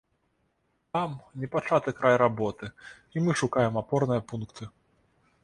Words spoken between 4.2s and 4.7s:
пункты.